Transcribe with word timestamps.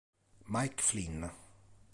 Mike 0.47 0.81
Flynn 0.81 1.29